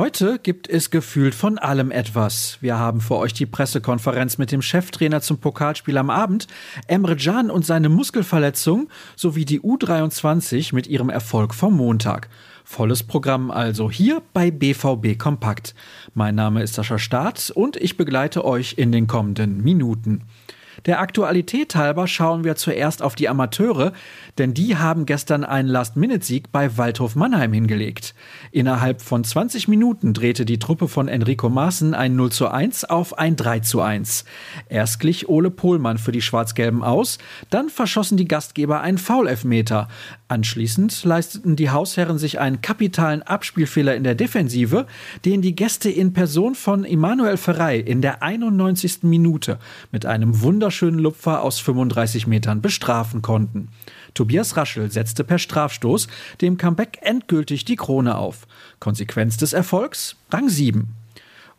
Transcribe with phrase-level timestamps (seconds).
[0.00, 2.56] Heute gibt es gefühlt von allem etwas.
[2.62, 6.46] Wir haben für euch die Pressekonferenz mit dem Cheftrainer zum Pokalspiel am Abend,
[6.86, 12.30] Emre Can und seine Muskelverletzung sowie die U23 mit ihrem Erfolg vom Montag.
[12.64, 15.74] Volles Programm also hier bei BVB Kompakt.
[16.14, 20.22] Mein Name ist Sascha Staat und ich begleite euch in den kommenden Minuten.
[20.86, 23.92] Der Aktualität halber schauen wir zuerst auf die Amateure,
[24.38, 28.14] denn die haben gestern einen Last-Minute-Sieg bei Waldhof Mannheim hingelegt.
[28.50, 33.18] Innerhalb von 20 Minuten drehte die Truppe von Enrico Maaßen ein 0 zu 1 auf
[33.18, 34.24] ein 3 zu 1.
[34.68, 37.18] Erst glich Ole Pohlmann für die Schwarz-Gelben aus,
[37.50, 39.88] dann verschossen die Gastgeber einen Foul-Elfmeter.
[40.28, 44.86] Anschließend leisteten die Hausherren sich einen kapitalen Abspielfehler in der Defensive,
[45.24, 49.02] den die Gäste in Person von Emanuel Ferrei in der 91.
[49.02, 49.58] Minute
[49.92, 53.70] mit einem wunderschönen wunderschönen Lupfer aus 35 Metern bestrafen konnten.
[54.14, 56.06] Tobias Raschel setzte per Strafstoß
[56.40, 58.46] dem Comeback endgültig die Krone auf.
[58.78, 60.14] Konsequenz des Erfolgs?
[60.30, 60.94] Rang 7.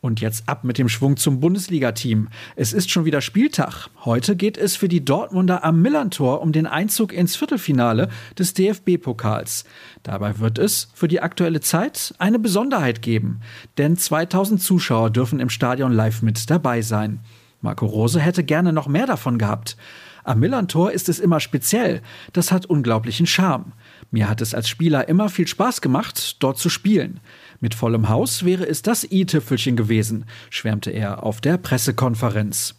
[0.00, 2.28] Und jetzt ab mit dem Schwung zum Bundesliga-Team.
[2.54, 3.88] Es ist schon wieder Spieltag.
[4.04, 9.64] Heute geht es für die Dortmunder am Millantor um den Einzug ins Viertelfinale des DFB-Pokals.
[10.04, 13.40] Dabei wird es für die aktuelle Zeit eine Besonderheit geben,
[13.76, 17.18] denn 2000 Zuschauer dürfen im Stadion live mit dabei sein.
[17.60, 19.76] Marco Rose hätte gerne noch mehr davon gehabt.
[20.24, 22.02] Am Millantor ist es immer speziell.
[22.32, 23.72] Das hat unglaublichen Charme.
[24.10, 27.20] Mir hat es als Spieler immer viel Spaß gemacht, dort zu spielen.
[27.60, 32.76] Mit vollem Haus wäre es das i-Tüpfelchen gewesen, schwärmte er auf der Pressekonferenz.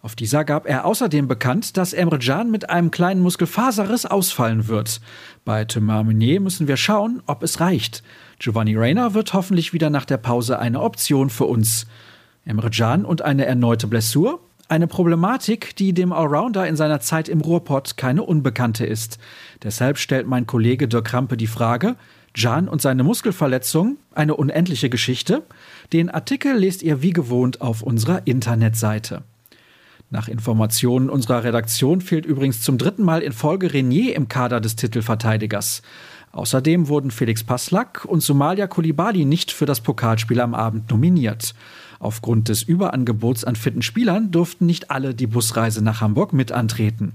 [0.00, 5.00] Auf dieser gab er außerdem bekannt, dass Emre Can mit einem kleinen Muskelfaserriss ausfallen wird.
[5.44, 8.04] Bei Thomas Meunier müssen wir schauen, ob es reicht.
[8.38, 11.86] Giovanni Reyna wird hoffentlich wieder nach der Pause eine Option für uns.
[12.48, 14.40] Emre Can und eine erneute Blessur?
[14.68, 19.18] Eine Problematik, die dem Allrounder in seiner Zeit im Ruhrpott keine Unbekannte ist.
[19.62, 21.96] Deshalb stellt mein Kollege Dirk Rampe die Frage,
[22.32, 25.42] Can und seine Muskelverletzung, eine unendliche Geschichte?
[25.92, 29.24] Den Artikel lest ihr wie gewohnt auf unserer Internetseite.
[30.10, 34.74] Nach Informationen unserer Redaktion fehlt übrigens zum dritten Mal in Folge Renier im Kader des
[34.76, 35.82] Titelverteidigers.
[36.32, 41.54] Außerdem wurden Felix Passlack und Somalia Kulibali nicht für das Pokalspiel am Abend nominiert.
[42.00, 47.12] Aufgrund des Überangebots an fitten Spielern durften nicht alle die Busreise nach Hamburg mit antreten.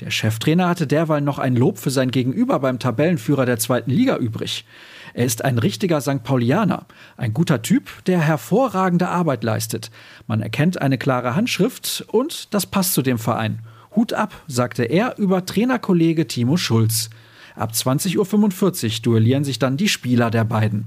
[0.00, 4.18] Der Cheftrainer hatte derweil noch ein Lob für sein Gegenüber beim Tabellenführer der zweiten Liga
[4.18, 4.66] übrig.
[5.14, 6.22] Er ist ein richtiger St.
[6.22, 6.84] Paulianer,
[7.16, 9.90] ein guter Typ, der hervorragende Arbeit leistet.
[10.26, 13.60] Man erkennt eine klare Handschrift und das passt zu dem Verein.
[13.96, 17.08] Hut ab, sagte er über Trainerkollege Timo Schulz.
[17.56, 20.86] Ab 20.45 Uhr duellieren sich dann die Spieler der beiden.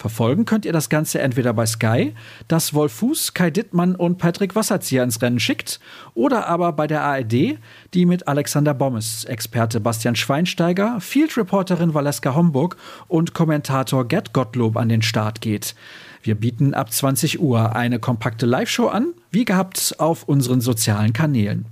[0.00, 2.14] Verfolgen könnt ihr das Ganze entweder bei Sky,
[2.48, 5.78] das Wolf Fuß, Kai Dittmann und Patrick Wasserzieher ins Rennen schickt,
[6.14, 7.58] oder aber bei der ARD,
[7.92, 12.78] die mit Alexander Bommes, Experte Bastian Schweinsteiger, Field Reporterin Valeska Homburg
[13.08, 15.74] und Kommentator Gerd Gottlob an den Start geht.
[16.22, 21.66] Wir bieten ab 20 Uhr eine kompakte Live-Show an, wie gehabt auf unseren sozialen Kanälen.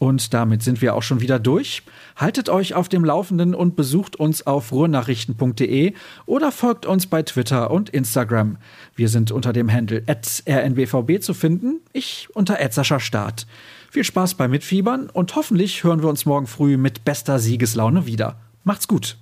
[0.00, 1.82] Und damit sind wir auch schon wieder durch.
[2.16, 5.92] Haltet euch auf dem Laufenden und besucht uns auf ruhrnachrichten.de
[6.24, 8.56] oder folgt uns bei Twitter und Instagram.
[8.96, 12.56] Wir sind unter dem Handle rnbvb zu finden, ich unter
[12.98, 13.46] Start.
[13.90, 18.40] Viel Spaß beim Mitfiebern und hoffentlich hören wir uns morgen früh mit bester Siegeslaune wieder.
[18.64, 19.20] Macht's gut!